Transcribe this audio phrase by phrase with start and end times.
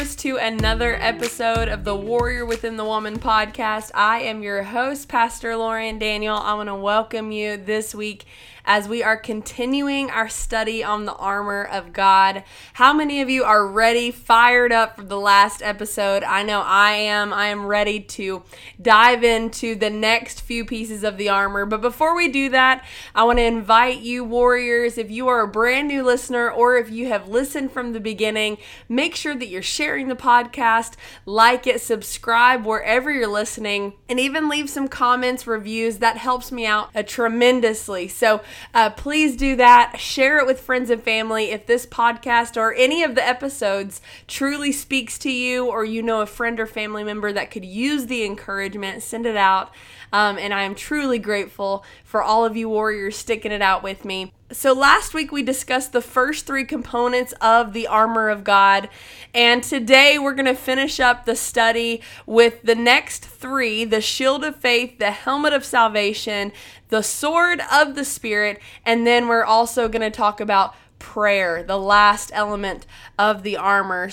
[0.00, 3.90] warriors, to another episode of the Warrior Within the Woman podcast.
[3.92, 6.36] I am your host, Pastor Lauren Daniel.
[6.36, 8.24] I want to welcome you this week
[8.72, 12.44] as we are continuing our study on the armor of God.
[12.74, 16.22] How many of you are ready, fired up for the last episode?
[16.22, 17.32] I know I am.
[17.32, 18.44] I am ready to
[18.80, 21.66] dive into the next few pieces of the armor.
[21.66, 25.48] But before we do that, I want to invite you, warriors, if you are a
[25.48, 28.56] brand new listener or if you have listened from the beginning,
[28.88, 30.92] make sure that you're sharing the podcast,
[31.26, 35.98] like it, subscribe wherever you're listening, and even leave some comments, reviews.
[35.98, 38.06] That helps me out tremendously.
[38.06, 38.42] So,
[38.74, 39.96] uh, please do that.
[39.98, 41.50] Share it with friends and family.
[41.50, 46.20] If this podcast or any of the episodes truly speaks to you, or you know
[46.20, 49.70] a friend or family member that could use the encouragement, send it out.
[50.12, 54.04] Um, and I am truly grateful for all of you warriors sticking it out with
[54.04, 54.32] me.
[54.52, 58.88] So, last week we discussed the first three components of the armor of God.
[59.32, 64.44] And today we're going to finish up the study with the next three the shield
[64.44, 66.50] of faith, the helmet of salvation,
[66.88, 71.78] the sword of the Spirit, and then we're also going to talk about prayer, the
[71.78, 72.86] last element
[73.18, 74.10] of the armor.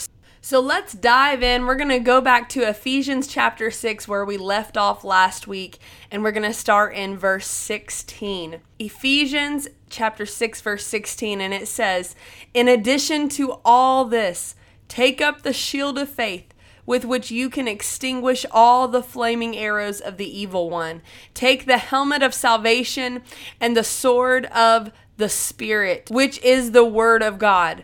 [0.47, 1.65] So let's dive in.
[1.65, 5.77] We're going to go back to Ephesians chapter 6, where we left off last week,
[6.09, 8.61] and we're going to start in verse 16.
[8.79, 12.15] Ephesians chapter 6, verse 16, and it says,
[12.53, 14.55] In addition to all this,
[14.87, 16.53] take up the shield of faith
[16.85, 21.01] with which you can extinguish all the flaming arrows of the evil one.
[21.33, 23.21] Take the helmet of salvation
[23.59, 27.83] and the sword of the Spirit, which is the Word of God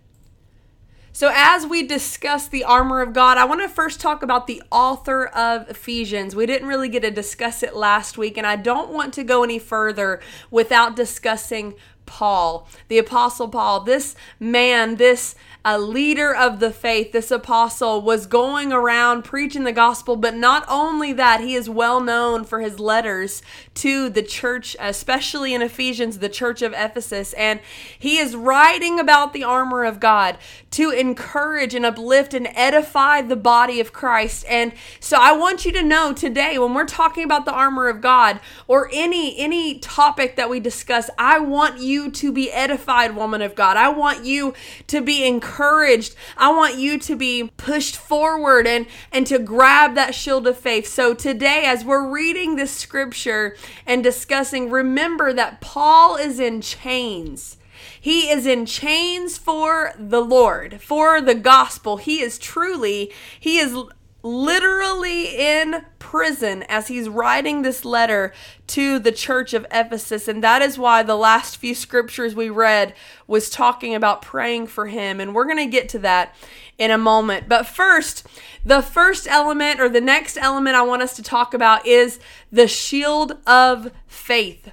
[1.13, 4.63] So, as we discuss the armor of God, I want to first talk about the
[4.71, 6.35] author of Ephesians.
[6.35, 9.43] We didn't really get to discuss it last week, and I don't want to go
[9.43, 13.81] any further without discussing Paul, the Apostle Paul.
[13.81, 19.71] This man, this a leader of the faith, this apostle, was going around preaching the
[19.71, 20.15] gospel.
[20.15, 25.53] But not only that, he is well known for his letters to the church, especially
[25.53, 27.33] in Ephesians, the church of Ephesus.
[27.33, 27.61] And
[27.97, 30.37] he is writing about the armor of God
[30.71, 34.45] to encourage and uplift and edify the body of Christ.
[34.47, 38.01] And so I want you to know today, when we're talking about the armor of
[38.01, 43.41] God or any any topic that we discuss, I want you to be edified, woman
[43.41, 43.77] of God.
[43.77, 44.53] I want you
[44.87, 46.15] to be encouraged.
[46.37, 50.87] I want you to be pushed forward and and to grab that shield of faith.
[50.87, 53.55] So today as we're reading this scripture
[53.85, 57.57] and discussing, remember that Paul is in chains.
[57.99, 61.97] He is in chains for the Lord, for the gospel.
[61.97, 63.75] He is truly, he is
[64.23, 68.33] literally in prison as he's writing this letter
[68.67, 70.27] to the church of Ephesus.
[70.27, 72.93] And that is why the last few scriptures we read
[73.27, 75.19] was talking about praying for him.
[75.19, 76.35] And we're going to get to that
[76.77, 77.47] in a moment.
[77.47, 78.27] But first,
[78.65, 82.19] the first element or the next element I want us to talk about is
[82.51, 84.71] the shield of faith.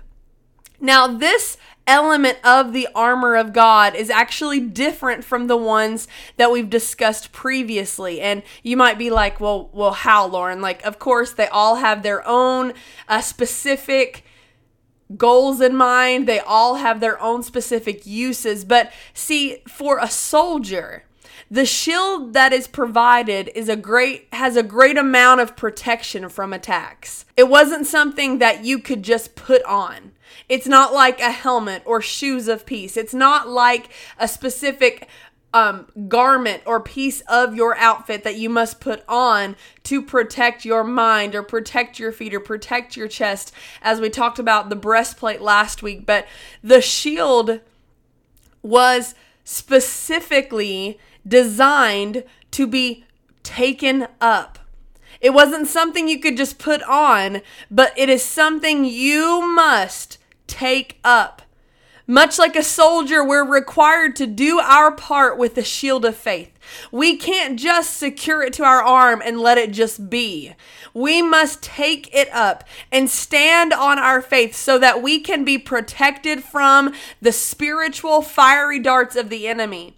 [0.80, 1.56] Now, this
[1.88, 6.06] element of the armor of God is actually different from the ones
[6.36, 8.20] that we've discussed previously.
[8.20, 10.60] And you might be like, well, well, how, Lauren?
[10.60, 12.74] Like, of course, they all have their own
[13.08, 14.24] uh, specific
[15.16, 16.28] goals in mind.
[16.28, 18.64] They all have their own specific uses.
[18.64, 21.04] But see, for a soldier,
[21.50, 26.52] the shield that is provided is a great has a great amount of protection from
[26.52, 27.24] attacks.
[27.38, 30.12] It wasn't something that you could just put on.
[30.48, 32.96] It's not like a helmet or shoes of peace.
[32.96, 35.08] It's not like a specific
[35.54, 40.84] um, garment or piece of your outfit that you must put on to protect your
[40.84, 45.40] mind or protect your feet or protect your chest, as we talked about the breastplate
[45.40, 46.04] last week.
[46.04, 46.26] But
[46.62, 47.60] the shield
[48.62, 49.14] was
[49.44, 53.04] specifically designed to be
[53.42, 54.58] taken up.
[55.20, 60.98] It wasn't something you could just put on, but it is something you must take
[61.02, 61.42] up.
[62.10, 66.50] Much like a soldier, we're required to do our part with the shield of faith.
[66.90, 70.54] We can't just secure it to our arm and let it just be.
[70.94, 75.58] We must take it up and stand on our faith so that we can be
[75.58, 79.97] protected from the spiritual fiery darts of the enemy.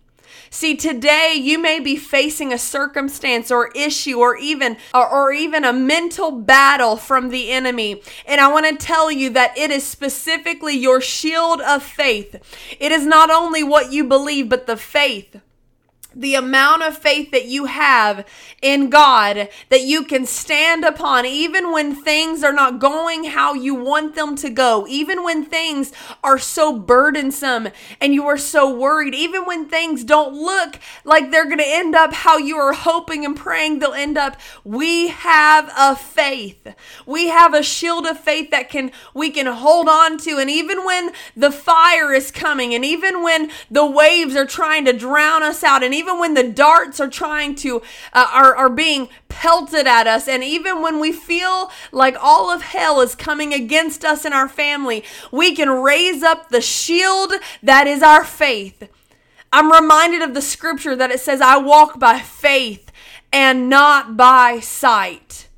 [0.52, 5.64] See, today you may be facing a circumstance or issue or even or, or, even
[5.64, 8.02] a mental battle from the enemy.
[8.26, 12.34] And I want to tell you that it is specifically your shield of faith.
[12.80, 15.40] It is not only what you believe, but the faith
[16.14, 18.26] the amount of faith that you have
[18.62, 23.74] in God that you can stand upon, even when things are not going how you
[23.74, 25.92] want them to go, even when things
[26.22, 27.68] are so burdensome
[28.00, 31.94] and you are so worried, even when things don't look like they're going to end
[31.94, 34.36] up how you are hoping and praying they'll end up.
[34.64, 36.74] We have a faith.
[37.06, 40.84] We have a shield of faith that can we can hold on to and even
[40.84, 45.62] when the fire is coming and even when the waves are trying to drown us
[45.62, 47.82] out and even when the darts are trying to
[48.14, 52.62] uh, are, are being pelted at us and even when we feel like all of
[52.62, 57.32] hell is coming against us and our family we can raise up the shield
[57.62, 58.88] that is our faith.
[59.52, 62.90] I'm reminded of the scripture that it says i walk by faith
[63.30, 65.49] and not by sight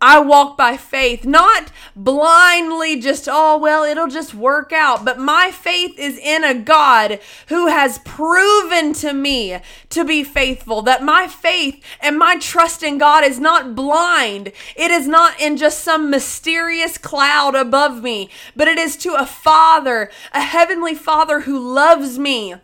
[0.00, 5.06] I walk by faith, not blindly just, oh, well, it'll just work out.
[5.06, 9.58] But my faith is in a God who has proven to me
[9.90, 14.52] to be faithful, that my faith and my trust in God is not blind.
[14.76, 19.24] It is not in just some mysterious cloud above me, but it is to a
[19.24, 22.54] Father, a heavenly Father who loves me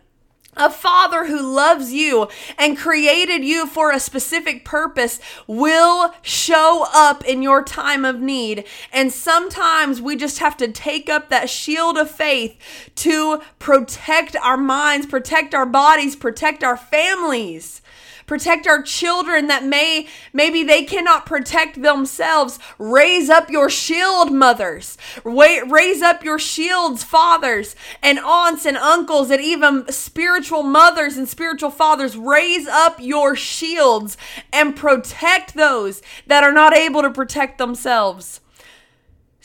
[0.55, 2.27] a father who loves you
[2.57, 8.65] and created you for a specific purpose will show up in your time of need.
[8.91, 12.57] And sometimes we just have to take up that shield of faith
[12.95, 17.81] to protect our minds, protect our bodies, protect our families
[18.25, 22.59] protect our children that may maybe they cannot protect themselves.
[22.77, 24.97] Raise up your shield mothers.
[25.23, 31.71] Raise up your shields fathers and aunts and uncles and even spiritual mothers and spiritual
[31.71, 32.17] fathers.
[32.17, 34.17] Raise up your shields
[34.51, 38.39] and protect those that are not able to protect themselves.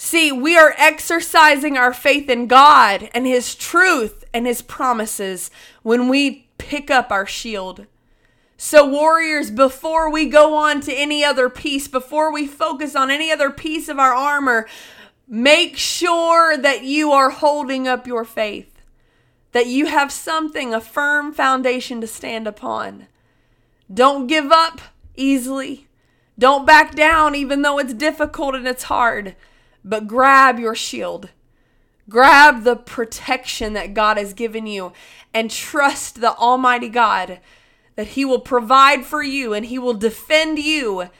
[0.01, 5.51] See, we are exercising our faith in God and His truth and His promises
[5.83, 7.87] when we pick up our shield.
[8.61, 13.31] So, warriors, before we go on to any other piece, before we focus on any
[13.31, 14.67] other piece of our armor,
[15.29, 18.83] make sure that you are holding up your faith,
[19.53, 23.07] that you have something, a firm foundation to stand upon.
[23.95, 24.81] Don't give up
[25.15, 25.87] easily.
[26.37, 29.37] Don't back down, even though it's difficult and it's hard,
[29.85, 31.29] but grab your shield.
[32.09, 34.93] Grab the protection that God has given you
[35.33, 37.39] and trust the Almighty God
[37.99, 41.11] that He will provide for you and He will defend you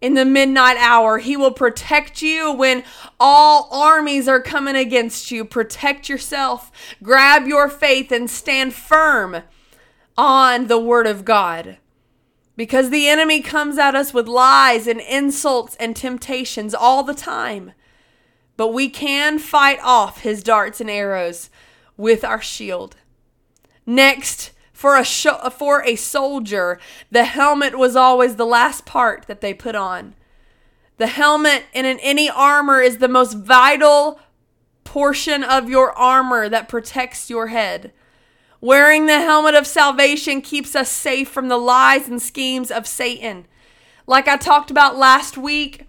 [0.00, 1.18] in the midnight hour.
[1.18, 2.82] He will protect you when
[3.20, 5.44] all armies are coming against you.
[5.44, 9.44] Protect yourself, grab your faith, and stand firm
[10.18, 11.76] on the Word of God.
[12.56, 17.70] Because the enemy comes at us with lies and insults and temptations all the time.
[18.56, 21.50] But we can fight off his darts and arrows
[21.96, 22.96] with our shield.
[23.86, 26.78] Next, for a for a soldier,
[27.10, 30.14] the helmet was always the last part that they put on.
[30.98, 34.20] The helmet in an, any armor is the most vital
[34.84, 37.90] portion of your armor that protects your head.
[38.60, 43.46] Wearing the helmet of salvation keeps us safe from the lies and schemes of Satan.
[44.06, 45.86] Like I talked about last week,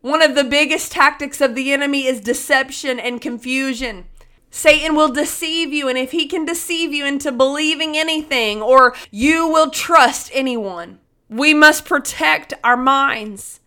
[0.00, 4.06] one of the biggest tactics of the enemy is deception and confusion.
[4.50, 9.46] Satan will deceive you, and if he can deceive you into believing anything, or you
[9.46, 13.60] will trust anyone, we must protect our minds.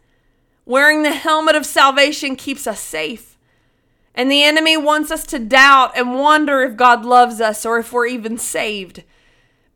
[0.65, 3.37] Wearing the helmet of salvation keeps us safe.
[4.13, 7.93] And the enemy wants us to doubt and wonder if God loves us or if
[7.93, 9.03] we're even saved.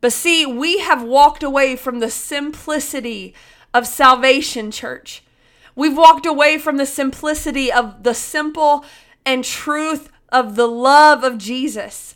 [0.00, 3.34] But see, we have walked away from the simplicity
[3.72, 5.22] of salvation, church.
[5.74, 8.84] We've walked away from the simplicity of the simple
[9.24, 12.14] and truth of the love of Jesus.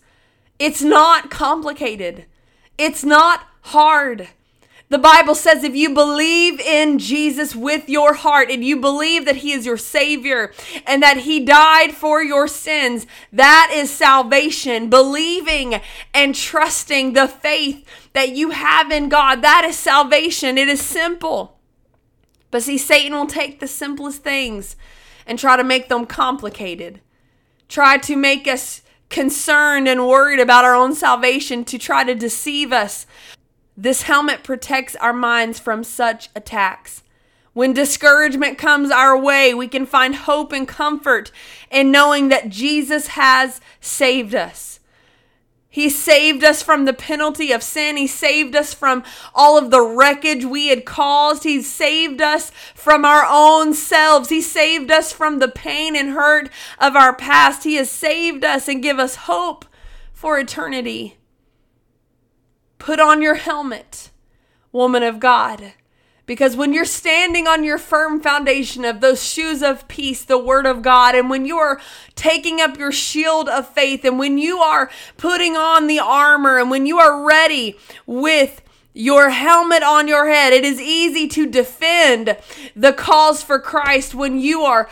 [0.58, 2.26] It's not complicated,
[2.76, 4.28] it's not hard.
[4.90, 9.36] The Bible says if you believe in Jesus with your heart and you believe that
[9.36, 10.52] He is your Savior
[10.84, 14.90] and that He died for your sins, that is salvation.
[14.90, 15.80] Believing
[16.12, 20.58] and trusting the faith that you have in God, that is salvation.
[20.58, 21.60] It is simple.
[22.50, 24.74] But see, Satan will take the simplest things
[25.24, 27.00] and try to make them complicated
[27.70, 32.72] try to make us concerned and worried about our own salvation to try to deceive
[32.72, 33.06] us.
[33.76, 37.02] This helmet protects our minds from such attacks.
[37.52, 41.32] When discouragement comes our way, we can find hope and comfort
[41.70, 44.79] in knowing that Jesus has saved us.
[45.72, 47.96] He saved us from the penalty of sin.
[47.96, 51.44] He saved us from all of the wreckage we had caused.
[51.44, 54.30] He saved us from our own selves.
[54.30, 56.50] He saved us from the pain and hurt
[56.80, 57.62] of our past.
[57.62, 59.64] He has saved us and give us hope
[60.12, 61.18] for eternity.
[62.78, 64.10] Put on your helmet,
[64.72, 65.74] woman of God.
[66.30, 70.64] Because when you're standing on your firm foundation of those shoes of peace, the word
[70.64, 71.80] of God, and when you are
[72.14, 76.70] taking up your shield of faith, and when you are putting on the armor, and
[76.70, 78.62] when you are ready with
[78.94, 82.36] your helmet on your head, it is easy to defend
[82.76, 84.88] the cause for Christ when you are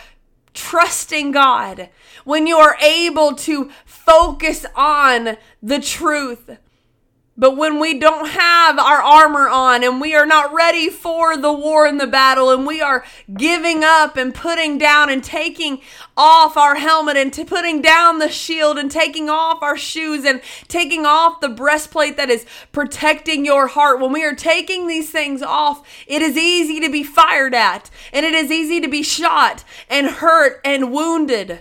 [0.54, 1.88] trusting God,
[2.24, 6.58] when you are able to focus on the truth.
[7.40, 11.52] But when we don't have our armor on and we are not ready for the
[11.52, 15.80] war and the battle and we are giving up and putting down and taking
[16.16, 20.42] off our helmet and to putting down the shield and taking off our shoes and
[20.66, 25.40] taking off the breastplate that is protecting your heart, when we are taking these things
[25.40, 29.62] off, it is easy to be fired at and it is easy to be shot
[29.88, 31.60] and hurt and wounded.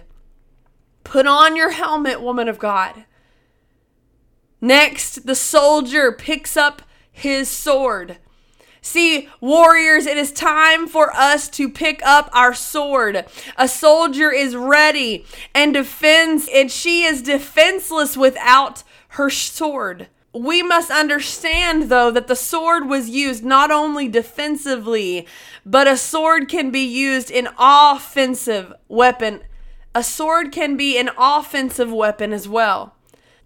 [1.04, 3.06] Put on your helmet, woman of God.
[4.68, 8.18] Next, the soldier picks up his sword.
[8.82, 13.26] See, warriors, it is time for us to pick up our sword.
[13.58, 20.10] A soldier is ready and defends, and she is defenseless without her sword.
[20.34, 25.26] We must understand, though, that the sword was used not only defensively,
[25.66, 29.44] but a sword can be used in offensive weapon.
[29.96, 32.97] A sword can be an offensive weapon as well.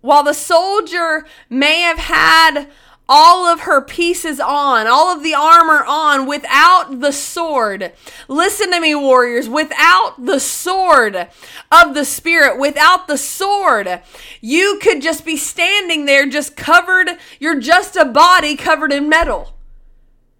[0.01, 2.67] While the soldier may have had
[3.13, 7.91] all of her pieces on, all of the armor on without the sword.
[8.29, 9.49] Listen to me, warriors.
[9.49, 11.27] Without the sword
[11.71, 14.01] of the Spirit, without the sword,
[14.39, 17.09] you could just be standing there, just covered.
[17.37, 19.53] You're just a body covered in metal.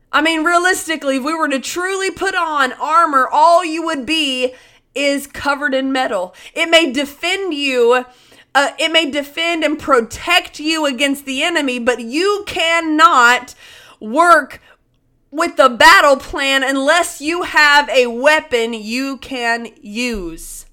[0.09, 4.53] I mean, realistically, if we were to truly put on armor, all you would be
[4.95, 6.33] is covered in metal.
[6.53, 8.05] It may defend you
[8.53, 13.55] uh, it may defend and protect you against the enemy, but you cannot
[13.99, 14.61] work
[15.31, 20.65] with the battle plan unless you have a weapon you can use.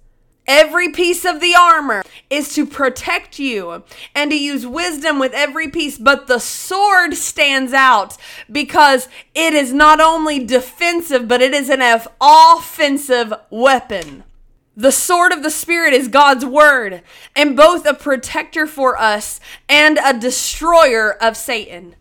[0.49, 5.69] Every piece of the armor is to protect you and to use wisdom with every
[5.69, 8.17] piece, but the sword stands out
[8.51, 11.83] because it is not only defensive, but it is an
[12.19, 14.25] offensive weapon.
[14.79, 17.03] The sword of the Spirit is God's word,
[17.35, 21.97] and both a protector for us and a destroyer of Satan.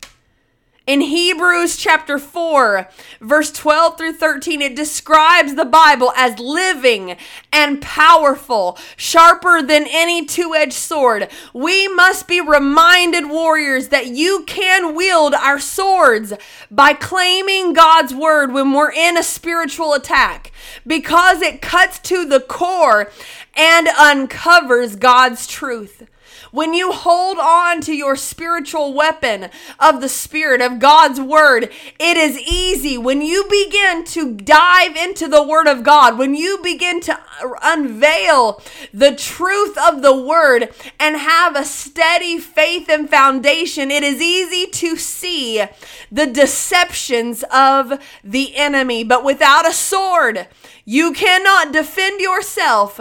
[0.88, 2.88] In Hebrews chapter 4,
[3.20, 7.18] verse 12 through 13, it describes the Bible as living
[7.52, 11.28] and powerful, sharper than any two edged sword.
[11.54, 16.32] We must be reminded, warriors, that you can wield our swords
[16.72, 20.54] by claiming God's word when we're in a spiritual attack
[20.88, 23.12] because it cuts to the core
[23.58, 26.08] and uncovers God's truth.
[26.52, 32.18] When you hold on to your spiritual weapon of the Spirit, of God's Word, it
[32.18, 32.98] is easy.
[32.98, 37.20] When you begin to dive into the Word of God, when you begin to
[37.64, 38.62] unveil
[38.94, 44.70] the truth of the Word and have a steady faith and foundation, it is easy
[44.72, 45.66] to see
[46.12, 49.04] the deceptions of the enemy.
[49.04, 50.48] But without a sword,
[50.86, 53.00] you cannot defend yourself.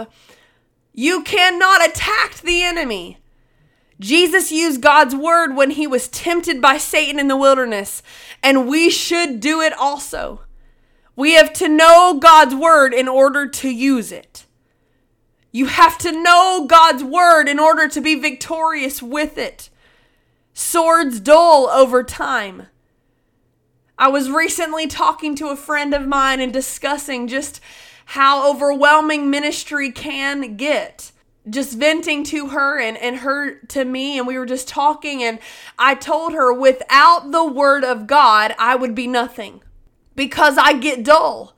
[0.93, 3.19] You cannot attack the enemy.
[3.99, 8.03] Jesus used God's word when he was tempted by Satan in the wilderness,
[8.43, 10.41] and we should do it also.
[11.15, 14.45] We have to know God's word in order to use it.
[15.51, 19.71] You have to know God's word in order to be victorious with it.
[20.53, 22.67] Swords dull over time.
[23.97, 27.59] I was recently talking to a friend of mine and discussing just
[28.05, 31.11] how overwhelming ministry can get
[31.49, 35.39] just venting to her and, and her to me and we were just talking and
[35.79, 39.61] i told her without the word of god i would be nothing
[40.15, 41.53] because i get dull.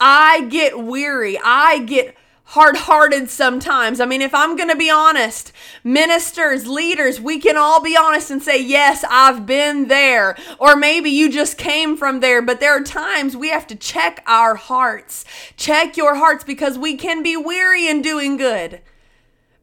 [0.00, 1.38] I get weary.
[1.42, 2.14] I get
[2.44, 4.00] hard-hearted sometimes.
[4.00, 5.52] I mean if i'm gonna be honest
[5.84, 10.34] ministers leaders we can all be honest and say yes i've been there.
[10.58, 14.22] Or maybe you just came from there but there are times we have to check
[14.26, 15.26] our hearts.
[15.56, 18.80] Check your hearts because we can be weary in doing good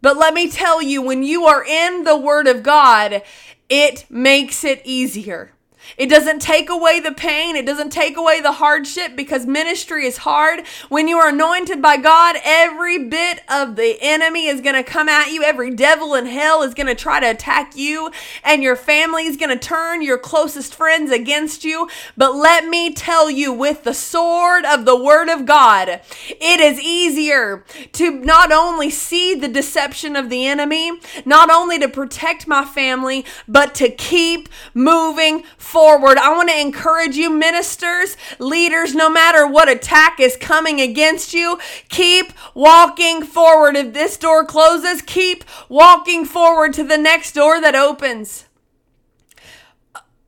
[0.05, 3.23] but let me tell you, when you are in the Word of God,
[3.69, 5.54] it makes it easier.
[5.97, 7.55] It doesn't take away the pain.
[7.55, 10.65] It doesn't take away the hardship because ministry is hard.
[10.89, 15.07] When you are anointed by God, every bit of the enemy is going to come
[15.07, 15.43] at you.
[15.43, 18.11] Every devil in hell is going to try to attack you,
[18.43, 21.89] and your family is going to turn your closest friends against you.
[22.17, 26.79] But let me tell you, with the sword of the Word of God, it is
[26.79, 27.63] easier
[27.93, 30.91] to not only see the deception of the enemy,
[31.25, 35.74] not only to protect my family, but to keep moving forward.
[35.75, 41.59] I want to encourage you, ministers, leaders, no matter what attack is coming against you,
[41.89, 43.75] keep walking forward.
[43.75, 48.45] If this door closes, keep walking forward to the next door that opens.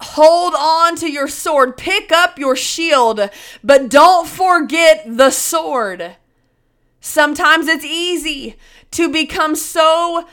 [0.02, 1.78] Hold on to your sword.
[1.78, 3.30] Pick up your shield,
[3.64, 6.18] but don't forget the sword.
[7.00, 8.58] Sometimes it's easy
[8.92, 10.28] to become so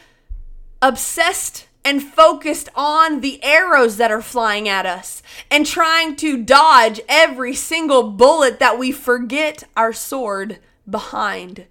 [0.83, 7.01] obsessed and focused on the arrows that are flying at us and trying to dodge
[7.09, 11.67] every single bullet that we forget our sword behind.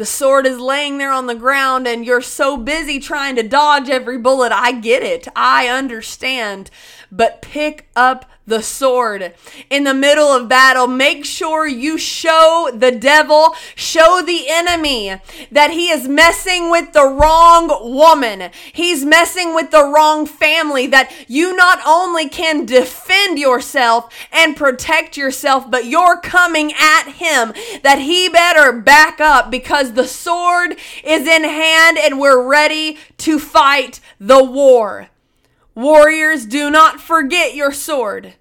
[0.00, 3.90] The sword is laying there on the ground, and you're so busy trying to dodge
[3.90, 4.50] every bullet.
[4.50, 5.28] I get it.
[5.36, 6.70] I understand.
[7.12, 9.32] But pick up the sword
[9.70, 10.86] in the middle of battle.
[10.86, 15.20] Make sure you show the devil, show the enemy
[15.52, 18.50] that he is messing with the wrong woman.
[18.72, 20.86] He's messing with the wrong family.
[20.88, 27.52] That you not only can defend yourself and protect yourself, but you're coming at him.
[27.82, 29.50] That he better back up
[29.90, 35.08] because the sword is in hand and we're ready to fight the war.
[35.74, 38.34] Warriors, do not forget your sword.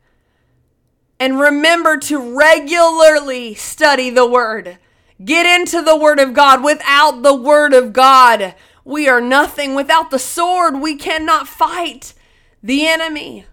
[1.19, 4.77] And remember to regularly study the Word.
[5.23, 6.63] Get into the Word of God.
[6.63, 9.75] Without the Word of God, we are nothing.
[9.75, 12.13] Without the sword, we cannot fight
[12.63, 13.45] the enemy.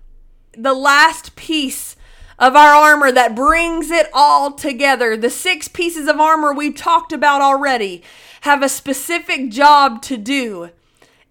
[0.57, 1.96] The last piece
[2.39, 7.13] of our armor that brings it all together, the six pieces of armor we talked
[7.13, 8.03] about already,
[8.43, 10.71] have a specific job to do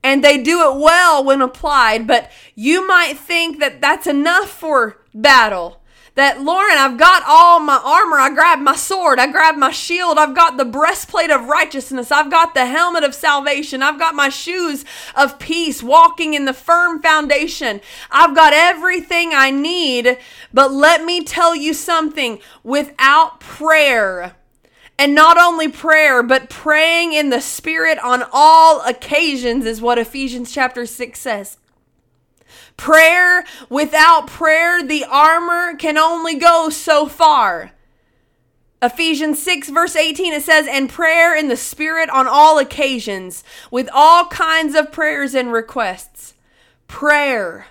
[0.06, 5.02] and they do it well when applied, but you might think that that's enough for
[5.16, 5.82] battle.
[6.16, 8.18] That, Lauren, I've got all my armor.
[8.18, 9.20] I grabbed my sword.
[9.20, 10.18] I grabbed my shield.
[10.18, 12.10] I've got the breastplate of righteousness.
[12.10, 13.84] I've got the helmet of salvation.
[13.84, 17.82] I've got my shoes of peace, walking in the firm foundation.
[18.12, 20.18] I've got everything I need.
[20.54, 24.36] But let me tell you something without prayer,
[24.98, 30.54] and not only prayer, but praying in the Spirit on all occasions is what Ephesians
[30.54, 31.58] chapter 6 says.
[32.78, 37.72] Prayer, without prayer, the armor can only go so far.
[38.82, 43.90] Ephesians 6, verse 18, it says, And prayer in the Spirit on all occasions, with
[43.94, 46.34] all kinds of prayers and requests.
[46.88, 47.68] Prayer.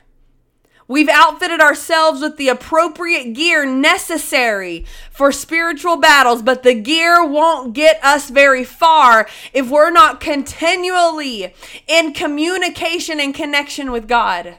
[0.86, 7.72] We've outfitted ourselves with the appropriate gear necessary for spiritual battles, but the gear won't
[7.72, 11.54] get us very far if we're not continually
[11.86, 14.56] in communication and connection with God.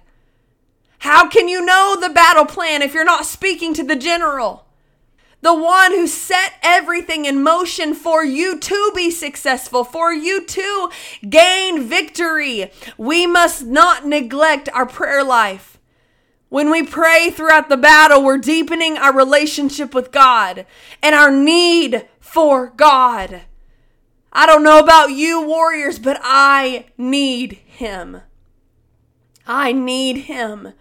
[1.06, 4.66] How can you know the battle plan if you're not speaking to the general?
[5.42, 10.90] The one who set everything in motion for you to be successful, for you to
[11.30, 12.72] gain victory.
[12.98, 15.78] We must not neglect our prayer life.
[16.50, 20.66] When we pray throughout the battle, we're deepening our relationship with God
[21.04, 23.44] and our need for God.
[24.34, 28.22] I don't know about you, warriors, but I need Him.
[29.46, 30.74] I need Him.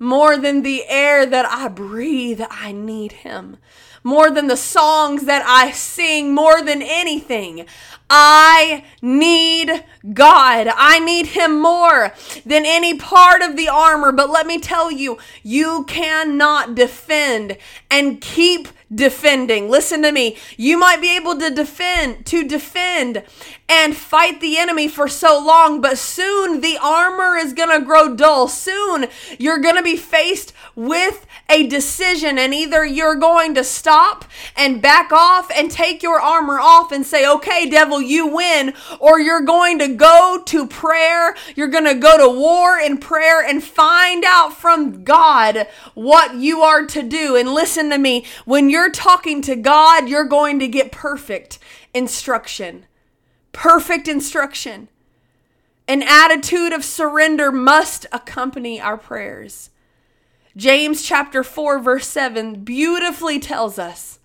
[0.00, 3.58] More than the air that I breathe, I need Him
[4.02, 7.66] more than the songs that I sing, more than anything.
[8.08, 10.68] I need God.
[10.74, 14.12] I need Him more than any part of the armor.
[14.12, 17.56] But let me tell you, you cannot defend
[17.90, 19.68] and keep defending.
[19.68, 20.36] Listen to me.
[20.56, 23.22] You might be able to defend, to defend
[23.68, 28.14] and fight the enemy for so long, but soon the armor is going to grow
[28.14, 28.48] dull.
[28.48, 29.06] Soon
[29.38, 34.24] you're going to be faced with a decision, and either you're going to stop
[34.56, 39.20] and back off and take your armor off and say, okay, devil, you win, or
[39.20, 41.34] you're going to go to prayer.
[41.54, 46.60] You're going to go to war in prayer and find out from God what you
[46.60, 47.36] are to do.
[47.36, 51.58] And listen to me, when you're talking to God, you're going to get perfect
[51.92, 52.86] instruction
[53.52, 54.88] perfect instruction.
[55.88, 59.70] An attitude of surrender must accompany our prayers.
[60.56, 64.18] James chapter 4 verse 7 beautifully tells us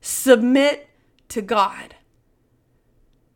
[0.00, 0.88] submit
[1.28, 1.96] to God.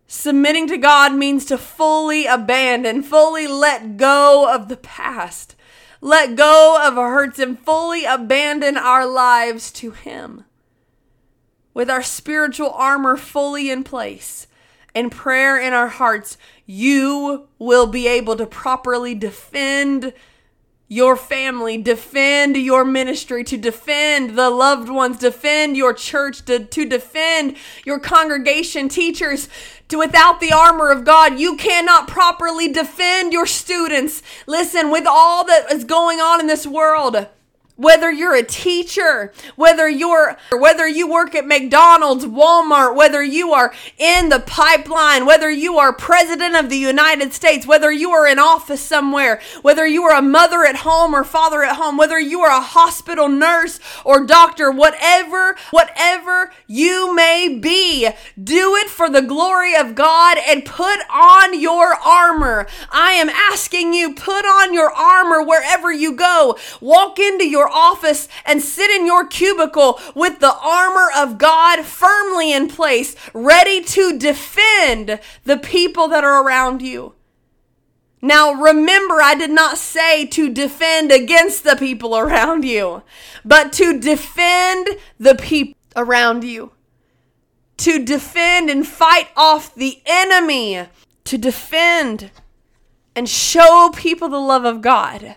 [0.06, 5.56] Submitting to God means to fully abandon, fully let go of the past
[6.00, 10.44] let go of our hurts and fully abandon our lives to Him.
[11.74, 14.46] With our spiritual armor fully in place
[14.94, 20.12] and prayer in our hearts, you will be able to properly defend
[20.88, 26.88] your family, defend your ministry, to defend the loved ones, defend your church, to, to
[26.88, 29.48] defend your congregation, teachers.
[29.88, 34.22] To without the armor of God, you cannot properly defend your students.
[34.46, 37.28] Listen, with all that is going on in this world,
[37.76, 43.72] whether you're a teacher, whether you're whether you work at McDonald's, Walmart, whether you are
[43.98, 48.38] in the pipeline, whether you are president of the United States, whether you are in
[48.38, 52.40] office somewhere, whether you are a mother at home or father at home, whether you
[52.40, 58.08] are a hospital nurse or doctor, whatever, whatever you may be,
[58.42, 62.66] do it for the glory of God and put on your armor.
[62.90, 66.58] I am asking you, put on your armor wherever you go.
[66.80, 71.84] Walk into your your office and sit in your cubicle with the armor of God
[71.84, 77.14] firmly in place, ready to defend the people that are around you.
[78.22, 83.02] Now, remember, I did not say to defend against the people around you,
[83.44, 86.72] but to defend the people around you.
[87.78, 90.86] To defend and fight off the enemy.
[91.24, 92.30] To defend
[93.14, 95.36] and show people the love of God.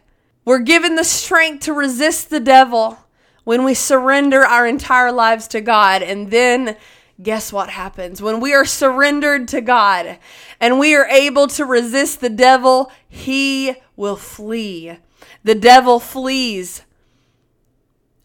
[0.50, 2.98] We're given the strength to resist the devil
[3.44, 6.02] when we surrender our entire lives to God.
[6.02, 6.76] And then
[7.22, 8.20] guess what happens?
[8.20, 10.18] When we are surrendered to God
[10.60, 14.98] and we are able to resist the devil, he will flee.
[15.44, 16.82] The devil flees,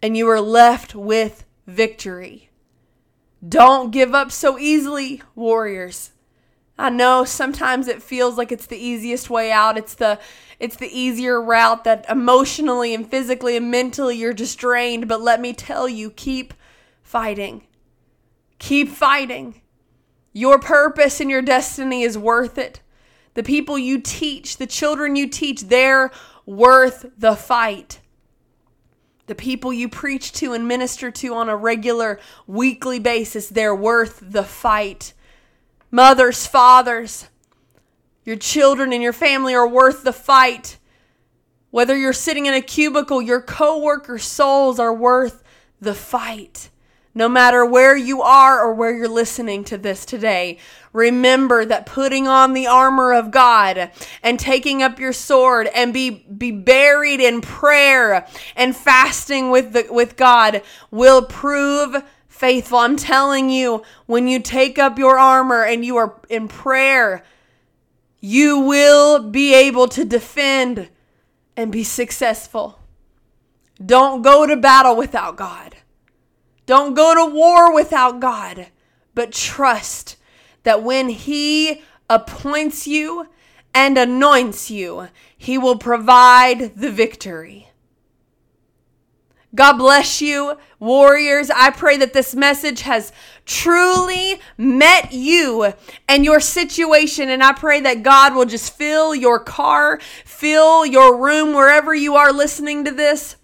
[0.01, 2.49] and you are left with victory.
[3.47, 6.14] Don't give up so easily, warriors.
[6.79, 9.79] I know sometimes it feels like it's the easiest way out.
[9.79, 10.19] It's the
[10.59, 15.41] it's the easier route that emotionally and physically and mentally you're just drained, but let
[15.41, 16.55] me tell you, keep
[17.03, 17.67] fighting.
[18.59, 19.61] Keep fighting.
[20.33, 22.81] Your purpose and your destiny is worth it.
[23.35, 26.11] The people you teach, the children you teach, they're
[26.47, 28.01] worth the fight.
[29.27, 34.21] The people you preach to and minister to on a regular weekly basis, they're worth
[34.23, 35.15] the fight
[35.95, 37.29] mothers, fathers,
[38.25, 40.77] your children and your family are worth the fight.
[41.71, 45.45] Whether you're sitting in a cubicle, your coworker souls are worth
[45.81, 46.71] the fight.
[47.15, 50.59] No matter where you are or where you're listening to this today,
[50.93, 56.11] remember that putting on the armor of God and taking up your sword and be,
[56.11, 58.27] be buried in prayer
[58.57, 62.03] and fasting with, the, with God will prove
[62.35, 62.79] faithful.
[62.79, 67.25] I'm telling you, when you take up your armor and you are in prayer,
[68.21, 70.89] you will be able to defend
[71.57, 72.81] and be successful.
[73.85, 75.77] Don't go to battle without God.
[76.67, 78.67] Don't go to war without God,
[79.15, 80.17] but trust
[80.65, 83.29] that when He appoints you
[83.73, 87.69] and anoints you, He will provide the victory.
[89.55, 91.51] God bless you, warriors.
[91.51, 93.13] I pray that this message has
[93.47, 95.73] truly met you
[96.09, 97.29] and your situation.
[97.29, 102.17] And I pray that God will just fill your car, fill your room, wherever you
[102.17, 103.37] are listening to this.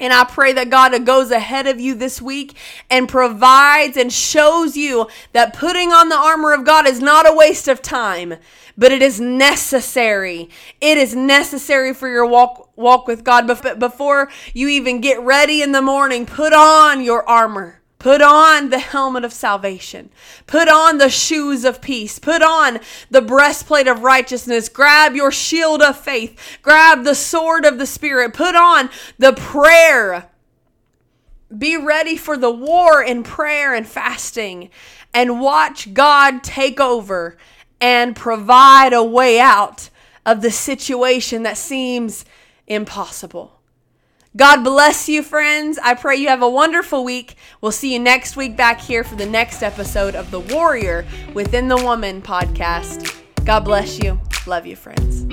[0.00, 2.56] And I pray that God goes ahead of you this week
[2.90, 7.36] and provides and shows you that putting on the armor of God is not a
[7.36, 8.34] waste of time,
[8.76, 10.48] but it is necessary.
[10.80, 13.46] It is necessary for your walk walk with God.
[13.46, 17.81] But before you even get ready in the morning, put on your armor.
[18.02, 20.10] Put on the helmet of salvation.
[20.48, 22.18] Put on the shoes of peace.
[22.18, 22.80] Put on
[23.12, 24.68] the breastplate of righteousness.
[24.68, 26.58] Grab your shield of faith.
[26.62, 28.34] Grab the sword of the Spirit.
[28.34, 30.28] Put on the prayer.
[31.56, 34.70] Be ready for the war in prayer and fasting
[35.14, 37.36] and watch God take over
[37.80, 39.90] and provide a way out
[40.26, 42.24] of the situation that seems
[42.66, 43.61] impossible.
[44.36, 45.78] God bless you, friends.
[45.82, 47.36] I pray you have a wonderful week.
[47.60, 51.68] We'll see you next week back here for the next episode of the Warrior Within
[51.68, 53.22] the Woman podcast.
[53.44, 54.20] God bless you.
[54.46, 55.31] Love you, friends.